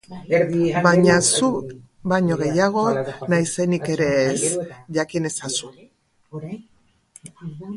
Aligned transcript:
Baina 0.85 1.17
zu 1.33 1.49
baino 2.13 2.37
gehiago 2.39 2.85
naizenik 3.33 3.85
ere 3.97 4.09
ez, 4.31 4.49
jakin 4.99 5.31
ezazu. 5.33 5.71